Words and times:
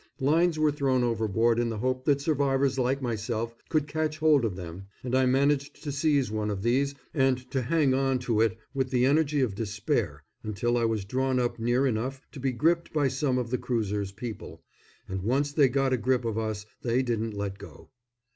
Lines 0.19 0.57
were 0.57 0.71
thrown 0.71 1.03
overboard 1.03 1.59
in 1.59 1.69
the 1.69 1.77
hope 1.77 2.05
that 2.05 2.19
survivors 2.21 2.79
like 2.79 3.03
myself 3.03 3.53
could 3.69 3.87
catch 3.87 4.17
hold 4.17 4.43
of 4.43 4.55
them, 4.55 4.87
and 5.03 5.13
I 5.13 5.27
managed 5.27 5.83
to 5.83 5.91
seize 5.91 6.31
one 6.31 6.49
of 6.49 6.63
these 6.63 6.95
and 7.13 7.37
to 7.51 7.61
hang 7.61 7.93
on 7.93 8.17
to 8.25 8.41
it 8.41 8.57
with 8.73 8.89
the 8.89 9.05
energy 9.05 9.41
of 9.41 9.53
despair 9.53 10.23
until 10.41 10.75
I 10.75 10.85
was 10.85 11.05
drawn 11.05 11.39
up 11.39 11.59
near 11.59 11.85
enough 11.85 12.19
to 12.31 12.39
be 12.39 12.51
gripped 12.51 12.91
by 12.93 13.09
some 13.09 13.37
of 13.37 13.51
the 13.51 13.59
cruiser's 13.59 14.11
people 14.11 14.63
and 15.07 15.21
once 15.21 15.51
they 15.53 15.69
got 15.69 15.93
a 15.93 15.97
grip 15.97 16.25
of 16.25 16.35
us 16.35 16.65
they 16.81 17.03
didn't 17.03 17.35
let 17.35 17.59
go. 17.59 17.91